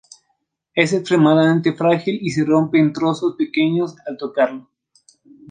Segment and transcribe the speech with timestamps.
[0.73, 4.67] Es extremadamente frágil y se rompe en trozos pequeños al tocarlo.